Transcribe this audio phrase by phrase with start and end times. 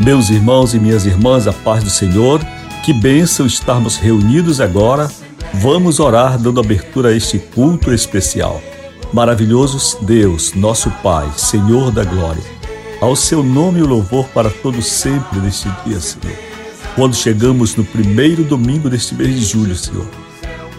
[0.00, 2.40] Meus irmãos e minhas irmãs, a paz do Senhor,
[2.82, 5.10] que bênção estarmos reunidos agora.
[5.52, 8.62] Vamos orar dando abertura a este culto especial.
[9.12, 12.42] Maravilhoso Deus, nosso Pai, Senhor da glória,
[12.98, 16.34] ao seu nome o louvor para todo sempre neste dia, Senhor.
[16.96, 20.06] Quando chegamos no primeiro domingo deste mês de julho, Senhor,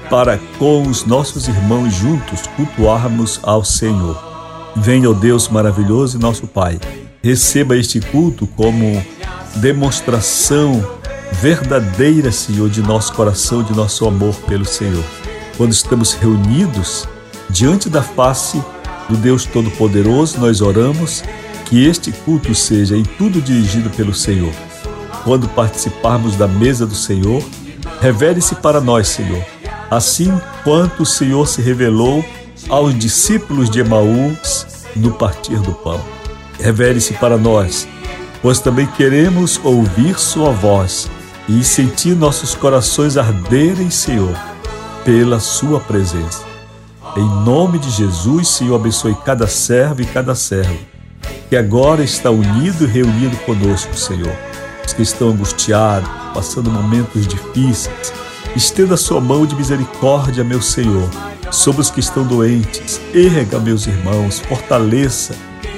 [0.10, 4.18] para com os nossos irmãos juntos cultuarmos ao Senhor.
[4.76, 6.80] Venha, ó Deus maravilhoso e nosso Pai
[7.24, 9.06] Receba este culto como
[9.58, 10.84] demonstração
[11.34, 15.04] verdadeira, Senhor, de nosso coração, de nosso amor pelo Senhor.
[15.56, 17.08] Quando estamos reunidos
[17.48, 18.60] diante da face
[19.08, 21.24] do Deus Todo-Poderoso, nós oramos
[21.66, 24.54] que este culto seja em tudo dirigido pelo Senhor.
[25.24, 27.44] Quando participarmos da mesa do Senhor,
[28.02, 29.46] revele-se para nós, Senhor,
[29.92, 32.26] assim quanto o Senhor se revelou
[32.68, 36.21] aos discípulos de Emaús no partir do pão
[36.62, 37.88] revele-se para nós,
[38.42, 41.10] pois também queremos ouvir Sua voz
[41.50, 44.36] e sentir nossos corações arderem, Senhor,
[45.04, 46.44] pela Sua presença.
[47.18, 50.92] Em nome de Jesus, Senhor, abençoe cada servo e cada servo
[51.50, 54.34] que agora está unido e reunido conosco, Senhor.
[54.86, 58.14] Os que estão angustiados, passando momentos difíceis,
[58.56, 61.10] estenda a sua mão de misericórdia, meu Senhor,
[61.52, 63.02] sobre os que estão doentes.
[63.14, 65.36] Erga, meus irmãos, fortaleça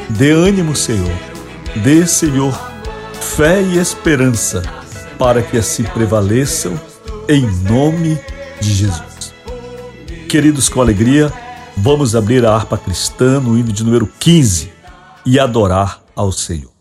[0.09, 1.11] Dê ânimo, Senhor.
[1.83, 2.53] Dê, Senhor,
[3.19, 4.61] fé e esperança
[5.17, 6.79] para que assim prevaleçam
[7.27, 8.19] em nome
[8.59, 9.33] de Jesus.
[10.27, 11.31] Queridos, com alegria,
[11.77, 14.71] vamos abrir a harpa cristã no hino de número 15
[15.25, 16.72] e adorar ao Senhor.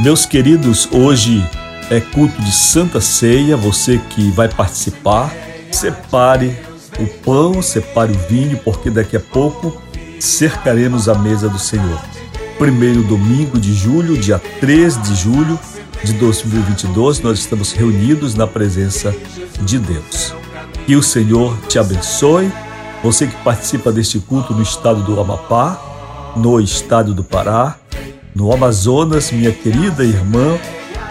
[0.00, 1.46] Meus queridos, hoje
[1.90, 3.54] é culto de Santa Ceia.
[3.54, 5.30] Você que vai participar,
[5.70, 6.58] separe
[6.98, 9.76] o pão, separe o vinho, porque daqui a pouco
[10.18, 12.00] cercaremos a mesa do Senhor.
[12.58, 15.60] Primeiro domingo de julho, dia 3 de julho
[16.02, 19.14] de 2022, nós estamos reunidos na presença
[19.60, 20.34] de Deus.
[20.86, 22.50] Que o Senhor te abençoe.
[23.04, 27.76] Você que participa deste culto no estado do Amapá, no estado do Pará,
[28.34, 30.58] no Amazonas, minha querida irmã,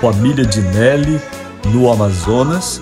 [0.02, 1.20] família de Nelly,
[1.66, 2.82] no Amazonas,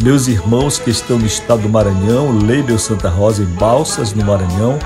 [0.00, 4.78] meus irmãos que estão no estado do Maranhão, Leibel Santa Rosa em Balsas, no Maranhão,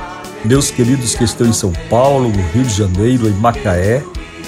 [0.45, 4.03] meus queridos que estão em São Paulo, no Rio de Janeiro, em Macaé,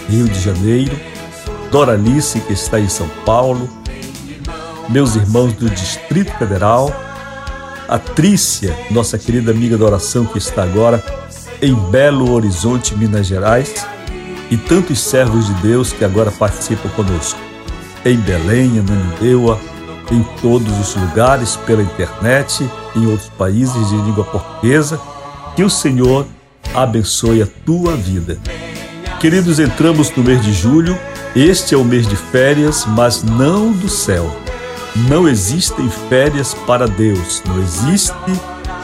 [0.09, 0.99] Rio de Janeiro,
[1.71, 3.69] Doralice que está em São Paulo,
[4.89, 6.95] meus irmãos do Distrito Federal,
[7.89, 11.03] a Trícia, nossa querida amiga da oração que está agora
[11.61, 13.87] em Belo Horizonte, Minas Gerais,
[14.53, 17.41] e tantos servos de Deus que agora participam conosco.
[18.05, 19.59] Em Belém, em Nanindeua,
[20.11, 22.63] em todos os lugares, pela internet,
[22.95, 25.01] em outros países de língua portuguesa.
[25.57, 26.27] Que o Senhor
[26.75, 28.39] abençoe a tua vida.
[29.19, 30.99] Queridos, entramos no mês de julho.
[31.35, 34.37] Este é o mês de férias, mas não do céu.
[35.09, 38.13] Não existem férias para Deus, não existe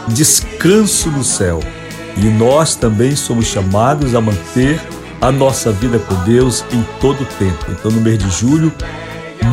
[0.08, 1.60] descanso no céu.
[2.16, 4.80] E nós também somos chamados a manter
[5.20, 7.66] a nossa vida com Deus em todo o tempo.
[7.70, 8.72] Então, no mês de julho,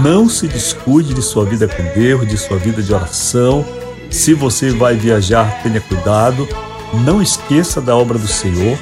[0.04, 3.66] não se descuide de sua vida com Deus, de sua vida de oração.
[4.10, 6.48] Se você vai viajar, tenha cuidado.
[7.06, 8.78] Não esqueça da obra do Senhor.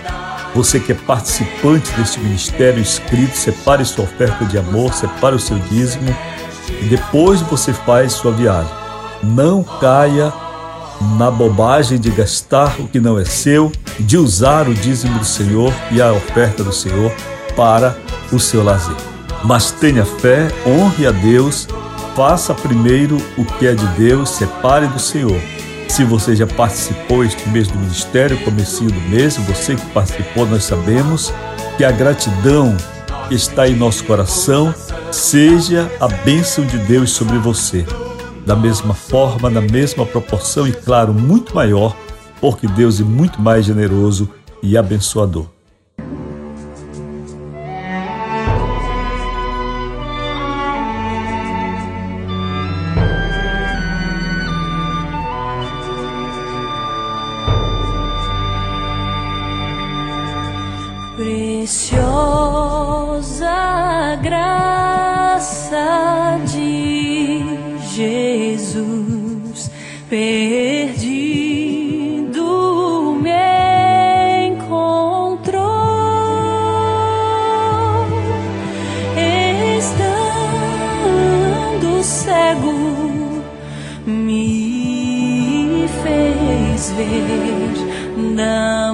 [0.54, 5.58] Você que é participante deste ministério inscrito, separe sua oferta de amor, separe o seu
[5.58, 6.16] dízimo
[6.82, 8.72] e depois você faz sua viagem.
[9.24, 10.32] Não caia
[11.18, 15.74] na bobagem de gastar o que não é seu, de usar o dízimo do Senhor
[15.92, 17.12] e a oferta do Senhor
[17.56, 17.98] para
[18.32, 18.96] o seu lazer.
[19.44, 21.68] Mas tenha fé, honre a Deus,
[22.16, 25.40] faça primeiro o que é de Deus, separe do Senhor.
[25.88, 30.64] Se você já participou este mês do ministério, comecinho do mês, você que participou, nós
[30.64, 31.32] sabemos
[31.78, 32.76] que a gratidão
[33.28, 34.74] que está em nosso coração
[35.12, 37.86] seja a bênção de Deus sobre você
[38.46, 41.96] da mesma forma, na mesma proporção e, claro, muito maior,
[42.44, 44.30] porque Deus é muito mais generoso
[44.62, 45.48] e abençoador.
[61.16, 62.18] Preciosa
[64.22, 65.78] graça
[66.52, 67.40] de
[67.96, 69.72] Jesus
[70.10, 71.53] perdido
[87.10, 88.94] fez ver da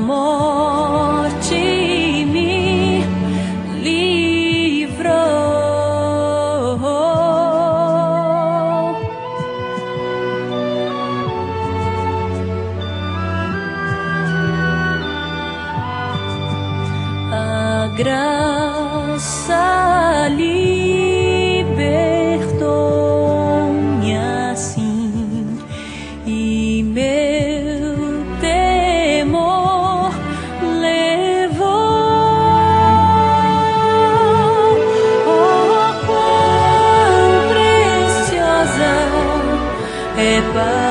[40.58, 40.89] é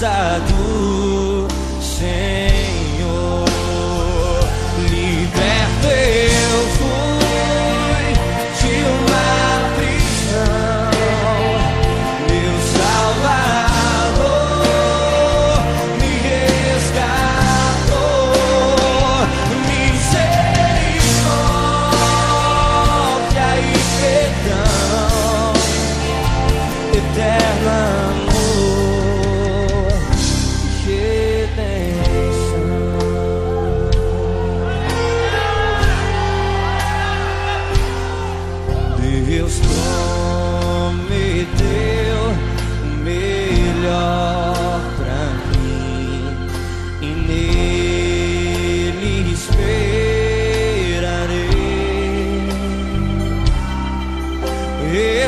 [0.00, 0.40] graça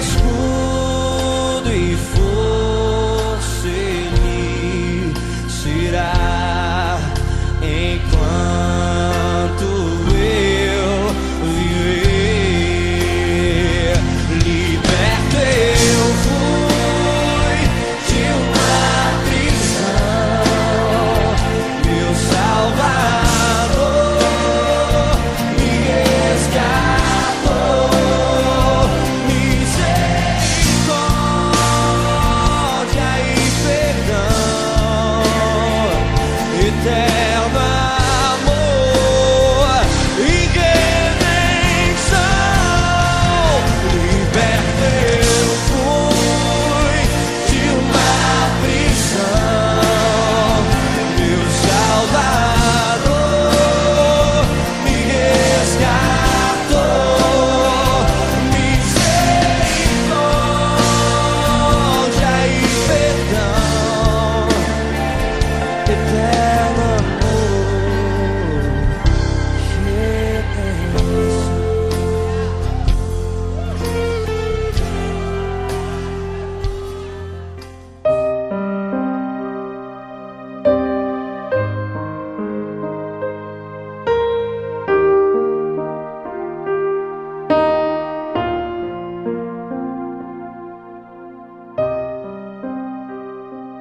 [0.03, 0.42] school.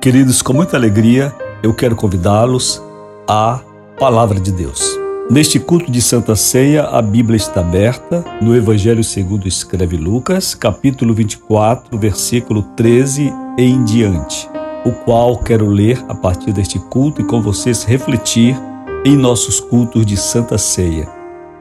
[0.01, 1.31] Queridos, com muita alegria,
[1.61, 2.81] eu quero convidá-los
[3.27, 3.61] à
[3.99, 4.97] Palavra de Deus.
[5.29, 11.13] Neste culto de Santa Ceia, a Bíblia está aberta no Evangelho segundo escreve Lucas, capítulo
[11.13, 14.49] 24, versículo 13 e em diante,
[14.83, 18.59] o qual quero ler a partir deste culto e com vocês refletir
[19.05, 21.07] em nossos cultos de Santa Ceia.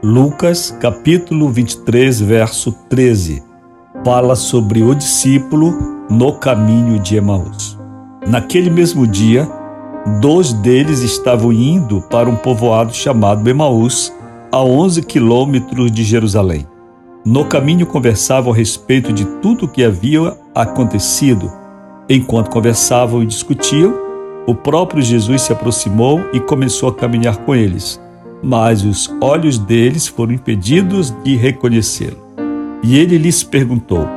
[0.01, 3.43] Lucas, capítulo 23, verso 13,
[4.03, 7.79] fala sobre o discípulo no caminho de Emaús.
[8.27, 9.49] Naquele mesmo dia,
[10.19, 14.13] dois deles estavam indo para um povoado chamado Emaús,
[14.51, 16.67] a 11 quilômetros de Jerusalém.
[17.25, 21.51] No caminho conversavam a respeito de tudo o que havia acontecido.
[22.07, 23.93] Enquanto conversavam e discutiam,
[24.45, 27.99] o próprio Jesus se aproximou e começou a caminhar com eles.
[28.43, 32.17] Mas os olhos deles foram impedidos de reconhecê-lo.
[32.83, 34.07] E ele lhes perguntou: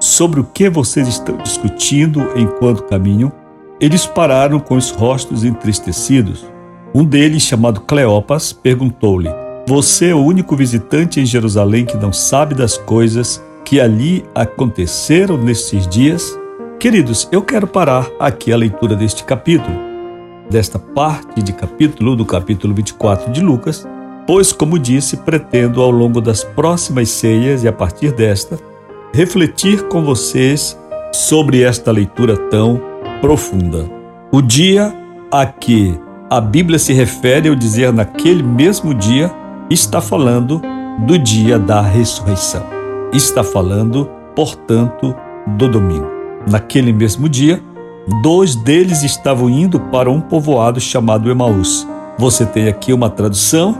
[0.00, 3.43] Sobre o que vocês estão discutindo enquanto caminham?
[3.80, 6.46] Eles pararam com os rostos entristecidos.
[6.94, 9.28] Um deles, chamado Cleopas, perguntou-lhe:
[9.66, 15.36] Você é o único visitante em Jerusalém que não sabe das coisas que ali aconteceram
[15.36, 16.38] nestes dias?
[16.78, 19.76] Queridos, eu quero parar aqui a leitura deste capítulo,
[20.48, 23.84] desta parte de capítulo do capítulo 24 de Lucas,
[24.24, 28.56] pois, como disse, pretendo ao longo das próximas ceias e a partir desta,
[29.12, 30.78] refletir com vocês
[31.12, 32.93] sobre esta leitura tão
[33.24, 33.90] profunda.
[34.30, 34.94] O dia
[35.32, 39.32] a que a Bíblia se refere ao dizer naquele mesmo dia,
[39.70, 40.60] está falando
[41.06, 42.62] do dia da ressurreição.
[43.14, 45.16] Está falando, portanto,
[45.56, 46.06] do domingo.
[46.46, 47.62] Naquele mesmo dia,
[48.22, 51.88] dois deles estavam indo para um povoado chamado Emaús.
[52.18, 53.74] Você tem aqui uma tradução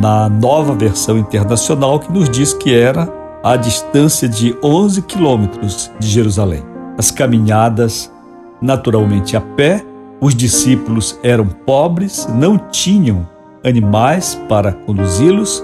[0.00, 6.06] na nova versão internacional que nos diz que era a distância de 11 quilômetros de
[6.06, 6.62] Jerusalém.
[6.96, 8.13] As caminhadas,
[8.64, 9.84] naturalmente a pé,
[10.20, 13.28] os discípulos eram pobres, não tinham
[13.62, 15.62] animais para conduzi-los,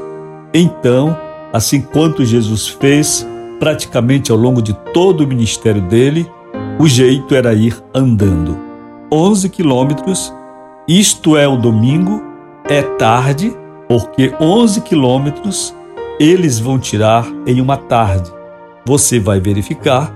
[0.53, 1.17] então,
[1.51, 3.27] assim quanto Jesus fez
[3.59, 6.31] praticamente ao longo de todo o ministério dele,
[6.79, 8.59] o jeito era ir andando.
[9.11, 10.33] 11 quilômetros,
[10.87, 12.23] isto é o domingo,
[12.69, 13.57] é tarde,
[13.89, 15.75] porque 11 quilômetros
[16.19, 18.31] eles vão tirar em uma tarde.
[18.85, 20.15] Você vai verificar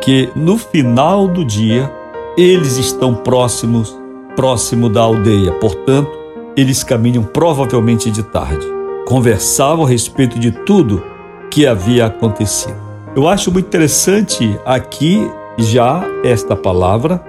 [0.00, 1.90] que no final do dia
[2.36, 3.96] eles estão próximos,
[4.34, 5.52] próximo da aldeia.
[5.52, 6.10] Portanto,
[6.56, 8.66] eles caminham provavelmente de tarde.
[9.06, 11.02] Conversavam a respeito de tudo
[11.50, 12.76] que havia acontecido.
[13.14, 17.22] Eu acho muito interessante aqui já esta palavra,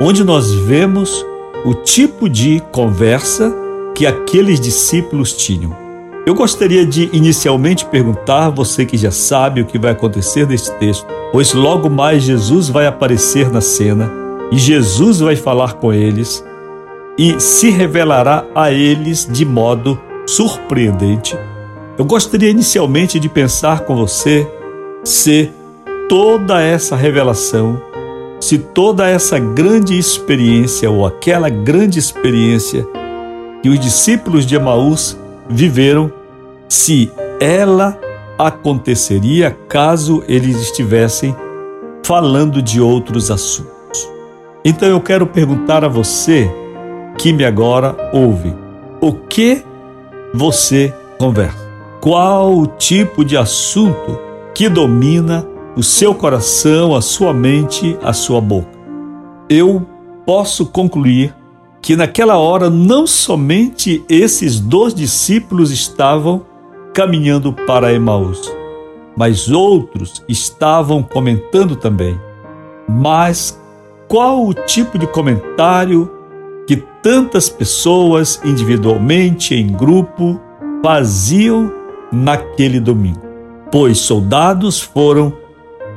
[0.00, 1.24] onde nós vemos
[1.64, 3.52] o tipo de conversa
[3.94, 5.76] que aqueles discípulos tinham.
[6.24, 11.06] Eu gostaria de inicialmente perguntar, você que já sabe o que vai acontecer nesse texto,
[11.32, 14.23] pois logo mais Jesus vai aparecer na cena
[14.54, 16.44] e Jesus vai falar com eles
[17.18, 21.36] e se revelará a eles de modo surpreendente.
[21.98, 24.48] Eu gostaria inicialmente de pensar com você
[25.02, 25.50] se
[26.08, 27.82] toda essa revelação,
[28.40, 32.86] se toda essa grande experiência ou aquela grande experiência
[33.60, 35.18] que os discípulos de Emaús
[35.50, 36.12] viveram
[36.68, 37.98] se ela
[38.38, 41.34] aconteceria caso eles estivessem
[42.04, 43.73] falando de outros assuntos.
[44.64, 46.50] Então eu quero perguntar a você
[47.18, 48.54] que me agora ouve:
[49.00, 49.62] o que
[50.32, 51.62] você conversa?
[52.00, 54.18] Qual o tipo de assunto
[54.54, 55.46] que domina
[55.76, 58.68] o seu coração, a sua mente, a sua boca?
[59.50, 59.86] Eu
[60.24, 61.34] posso concluir
[61.82, 66.46] que naquela hora não somente esses dois discípulos estavam
[66.94, 68.50] caminhando para Emaús,
[69.14, 72.18] mas outros estavam comentando também.
[72.88, 73.58] Mas
[74.08, 76.10] qual o tipo de comentário
[76.66, 80.40] que tantas pessoas, individualmente, em grupo,
[80.82, 81.72] faziam
[82.12, 83.20] naquele domingo?
[83.70, 85.32] Pois soldados foram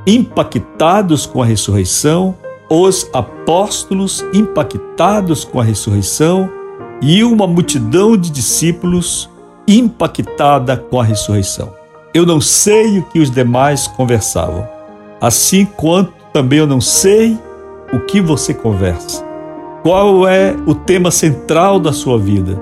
[0.06, 2.36] impactados com a ressurreição
[2.70, 6.50] os apóstolos impactados com a ressurreição
[7.02, 9.30] e uma multidão de discípulos
[9.68, 11.74] impactada com a ressurreição.
[12.14, 14.68] Eu não sei o que os demais conversavam,
[15.22, 17.38] assim quanto também eu não sei
[17.94, 19.26] o que você conversa.
[19.84, 22.62] Qual é o tema central da sua vida?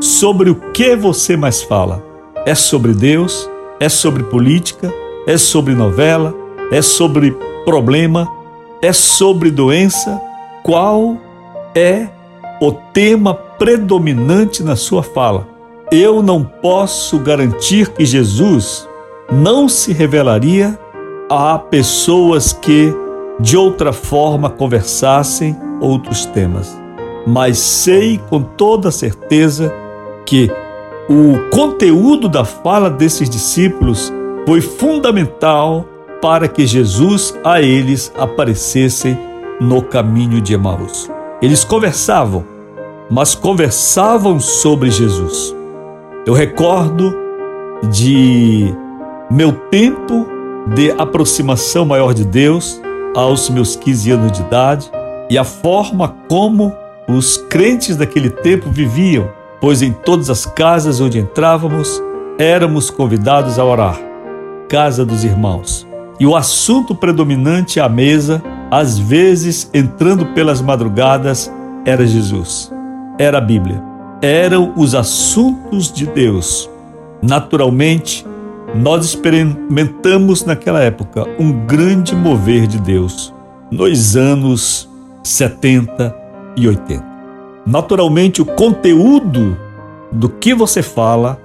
[0.00, 2.02] Sobre o que você mais fala?
[2.46, 3.50] É sobre Deus?
[3.80, 4.92] É sobre política?
[5.26, 6.34] É sobre novela?
[6.70, 8.28] É sobre problema?
[8.84, 10.20] é sobre doença,
[10.62, 11.16] qual
[11.74, 12.06] é
[12.60, 15.48] o tema predominante na sua fala.
[15.90, 18.86] Eu não posso garantir que Jesus
[19.32, 20.78] não se revelaria
[21.30, 22.94] a pessoas que
[23.40, 26.76] de outra forma conversassem outros temas.
[27.26, 29.72] Mas sei com toda certeza
[30.24, 30.50] que
[31.08, 34.12] o conteúdo da fala desses discípulos
[34.46, 35.86] foi fundamental
[36.20, 39.16] para que Jesus a eles aparecesse
[39.60, 41.10] no caminho de Emaús.
[41.42, 42.44] Eles conversavam,
[43.10, 45.54] mas conversavam sobre Jesus.
[46.26, 47.14] Eu recordo
[47.90, 48.74] de
[49.30, 50.26] meu tempo
[50.74, 52.80] de aproximação maior de Deus
[53.14, 54.90] aos meus 15 anos de idade
[55.30, 56.72] e a forma como
[57.08, 59.28] os crentes daquele tempo viviam,
[59.60, 62.02] pois em todas as casas onde entrávamos
[62.38, 63.98] éramos convidados a orar.
[64.68, 65.86] Casa dos irmãos
[66.18, 71.52] e o assunto predominante à mesa, às vezes entrando pelas madrugadas,
[71.84, 72.72] era Jesus,
[73.18, 73.82] era a Bíblia,
[74.22, 76.70] eram os assuntos de Deus.
[77.22, 78.24] Naturalmente,
[78.74, 83.32] nós experimentamos naquela época um grande mover de Deus,
[83.70, 84.88] nos anos
[85.22, 86.14] 70
[86.56, 87.04] e 80.
[87.66, 89.56] Naturalmente, o conteúdo
[90.12, 91.40] do que você fala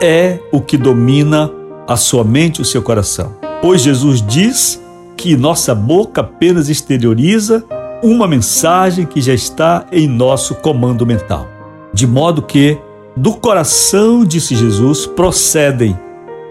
[0.00, 1.50] é o que domina
[1.86, 4.78] a sua mente e o seu coração pois Jesus diz
[5.16, 7.64] que nossa boca apenas exterioriza
[8.02, 11.48] uma mensagem que já está em nosso comando mental.
[11.90, 12.76] De modo que
[13.16, 15.98] do coração, disse Jesus, procedem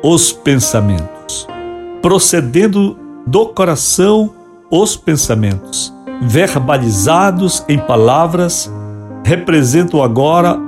[0.04, 1.48] os pensamentos.
[2.02, 4.34] Procedendo do coração
[4.70, 8.70] os pensamentos, verbalizados em palavras
[9.24, 10.60] representam agora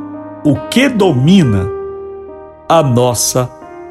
[0.46, 1.68] o que domina
[2.70, 3.50] a nossa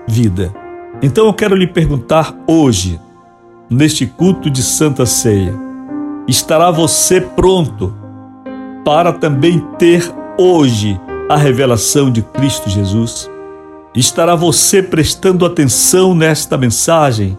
[0.08, 0.54] vida.
[1.02, 2.98] Então eu quero lhe perguntar hoje,
[3.68, 5.54] neste culto de Santa Ceia,
[6.26, 7.94] estará você pronto
[8.84, 13.28] para também ter hoje a revelação de Cristo Jesus?
[13.94, 17.38] Estará você prestando atenção nesta mensagem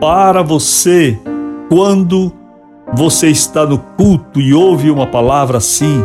[0.00, 1.20] para você
[1.68, 2.32] quando
[2.94, 6.02] você está no culto e ouve uma palavra assim?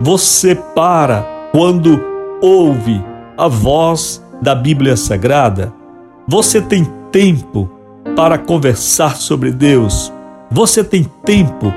[0.00, 2.00] Você para quando
[2.42, 3.00] ouve
[3.36, 5.72] a voz da Bíblia Sagrada?
[6.26, 7.70] Você tem tempo
[8.16, 10.12] para conversar sobre Deus?
[10.50, 11.72] Você tem tempo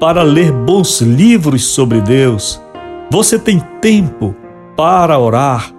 [0.00, 2.60] para ler bons livros sobre Deus?
[3.08, 4.34] Você tem tempo
[4.76, 5.73] para orar?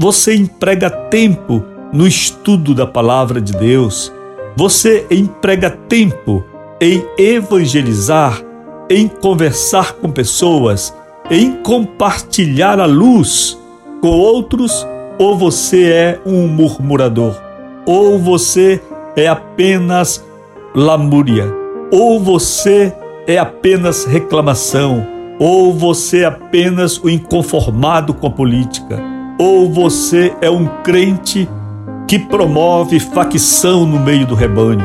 [0.00, 4.12] Você emprega tempo no estudo da palavra de Deus?
[4.56, 6.42] Você emprega tempo
[6.80, 8.42] em evangelizar,
[8.88, 10.92] em conversar com pessoas,
[11.30, 13.56] em compartilhar a luz
[14.00, 14.86] com outros?
[15.18, 17.50] Ou você é um murmurador?
[17.86, 18.80] ou você
[19.16, 20.24] é apenas
[20.74, 21.52] lamúria,
[21.90, 22.94] ou você
[23.26, 25.04] é apenas reclamação,
[25.38, 29.02] ou você é apenas o inconformado com a política,
[29.40, 31.48] ou você é um crente
[32.06, 34.84] que promove facção no meio do rebanho,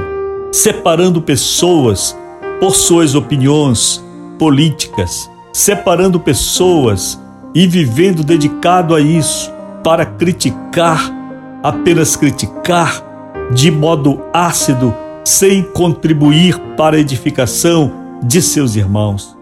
[0.50, 2.18] separando pessoas
[2.62, 4.02] por suas opiniões
[4.40, 7.20] políticas, separando pessoas
[7.54, 9.52] e vivendo dedicado a isso
[9.84, 11.14] para criticar
[11.62, 13.04] apenas criticar
[13.54, 17.92] de modo ácido, sem contribuir para a edificação
[18.24, 19.38] de seus irmãos?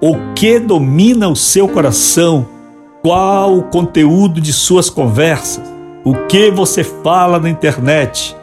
[0.00, 2.57] O que domina o seu coração?
[3.00, 5.62] Qual o conteúdo de suas conversas?
[6.04, 8.36] O que você fala na internet?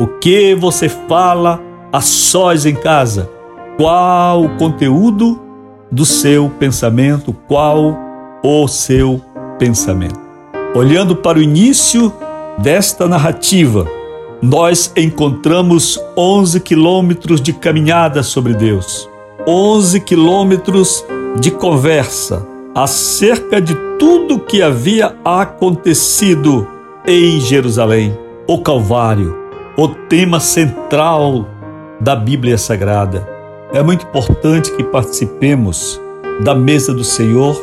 [0.00, 1.60] O que você fala
[1.92, 3.28] a sós em casa?
[3.76, 5.38] Qual o conteúdo
[5.92, 7.36] do seu pensamento?
[7.46, 7.98] Qual
[8.42, 9.20] o seu
[9.58, 10.18] pensamento?
[10.74, 12.10] Olhando para o início
[12.56, 13.86] desta narrativa,
[14.40, 19.06] nós encontramos 11 quilômetros de caminhada sobre Deus,
[19.46, 21.04] 11 quilômetros
[21.38, 26.64] de conversa acerca de tudo que havia acontecido
[27.04, 29.36] em Jerusalém, o Calvário,
[29.76, 31.44] o tema central
[32.00, 33.28] da Bíblia Sagrada.
[33.72, 36.00] É muito importante que participemos
[36.44, 37.60] da mesa do Senhor,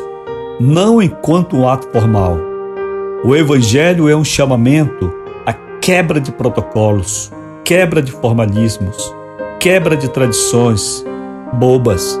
[0.60, 2.36] não enquanto um ato formal,
[3.24, 5.10] o Evangelho é um chamamento
[5.46, 7.32] à quebra de protocolos,
[7.64, 9.14] quebra de formalismos,
[9.58, 11.02] quebra de tradições
[11.54, 12.20] bobas.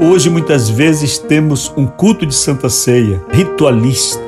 [0.00, 4.24] Hoje, muitas vezes, temos um culto de Santa Ceia ritualista,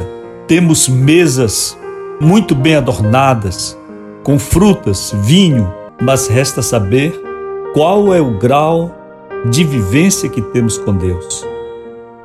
[0.46, 1.76] temos mesas
[2.20, 3.76] muito bem adornadas,
[4.22, 7.20] com frutas, vinho, mas resta saber
[7.74, 8.94] qual é o grau
[9.50, 11.44] de vivência que temos com Deus.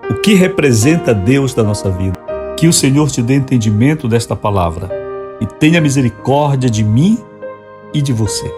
[0.08, 2.20] O que representa Deus da nossa vida?
[2.56, 4.88] Que o Senhor te dê entendimento desta palavra
[5.42, 7.18] e tenha misericórdia de mim
[7.92, 8.54] e de você.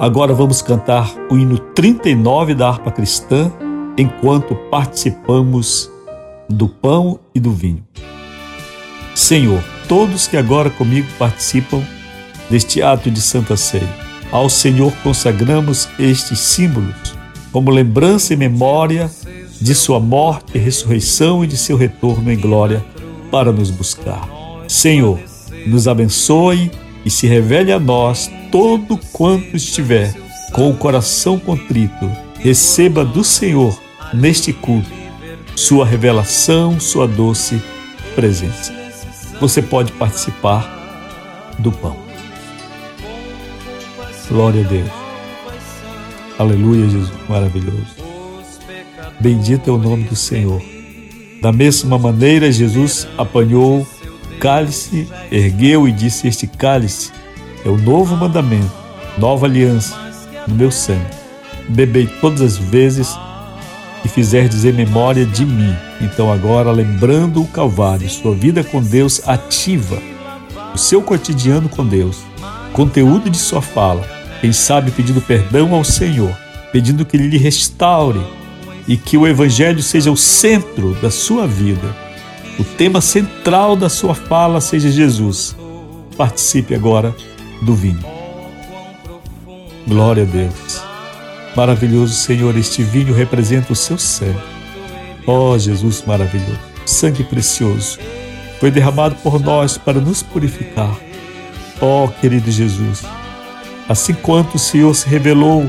[0.00, 3.52] Agora vamos cantar o hino 39 da harpa cristã
[3.98, 5.90] enquanto participamos
[6.48, 7.84] do pão e do vinho.
[9.14, 11.82] Senhor, todos que agora comigo participam
[12.48, 13.88] deste ato de Santa Ceia,
[14.30, 17.18] ao Senhor consagramos estes símbolos
[17.50, 19.10] como lembrança e memória
[19.60, 22.84] de sua morte e ressurreição e de seu retorno em glória
[23.30, 24.28] para nos buscar.
[24.68, 25.18] Senhor,
[25.66, 26.70] nos abençoe
[27.04, 30.14] e se revele a nós todo quanto estiver
[30.52, 32.08] com o coração contrito.
[32.38, 33.76] Receba do Senhor
[34.12, 34.98] neste culto
[35.58, 37.60] sua revelação, sua doce
[38.14, 38.72] presença.
[39.40, 41.96] Você pode participar do pão.
[44.28, 44.90] Glória a Deus.
[46.38, 47.96] Aleluia, Jesus, maravilhoso.
[49.18, 50.62] Bendito é o nome do Senhor.
[51.42, 57.10] Da mesma maneira, Jesus apanhou o cálice, ergueu e disse: Este cálice
[57.64, 58.70] é o novo mandamento,
[59.18, 59.96] nova aliança
[60.46, 61.18] no meu sangue.
[61.68, 63.18] Bebei todas as vezes
[64.02, 65.74] que fizerdes em memória de mim.
[66.00, 69.98] Então, agora, lembrando o Calvário, sua vida com Deus ativa,
[70.74, 72.18] o seu cotidiano com Deus,
[72.72, 74.06] conteúdo de sua fala,
[74.40, 76.34] quem sabe pedindo perdão ao Senhor,
[76.72, 78.20] pedindo que Ele lhe restaure
[78.86, 81.94] e que o Evangelho seja o centro da sua vida,
[82.58, 85.56] o tema central da sua fala seja Jesus.
[86.16, 87.14] Participe agora
[87.62, 88.04] do vinho.
[89.86, 90.87] Glória a Deus.
[91.58, 94.38] Maravilhoso Senhor, este vinho representa o seu sangue.
[95.26, 97.98] Ó oh, Jesus maravilhoso, sangue precioso,
[98.60, 100.96] foi derramado por nós para nos purificar.
[101.80, 103.02] Ó oh, querido Jesus,
[103.88, 105.68] assim quanto o Senhor se revelou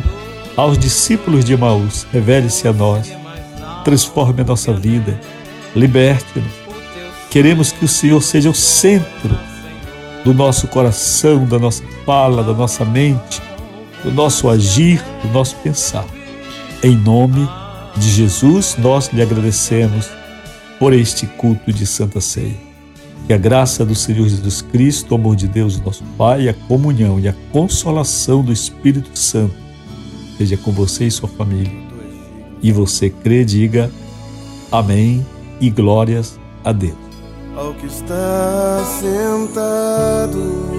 [0.56, 3.12] aos discípulos de Emaús, revele-se a nós,
[3.84, 5.19] transforme a nossa vida,
[5.75, 6.54] liberte-nos.
[7.32, 9.36] Queremos que o Senhor seja o centro
[10.23, 13.49] do nosso coração, da nossa fala, da nossa mente,
[14.04, 16.06] do nosso agir, do nosso pensar.
[16.84, 17.48] Em nome
[17.98, 20.10] de Jesus, nós lhe agradecemos
[20.80, 22.70] por este culto de Santa Ceia.
[23.28, 27.20] Que a graça do Senhor Jesus Cristo, o amor de Deus, nosso Pai, a comunhão
[27.20, 29.54] e a consolação do Espírito Santo
[30.38, 31.72] seja com você e sua família.
[32.64, 33.92] E você crê, diga
[34.72, 35.26] amém
[35.60, 36.98] e glórias a Deus.
[37.56, 40.79] Ao que está sentado